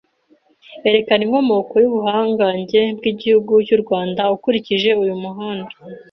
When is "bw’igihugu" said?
2.97-3.53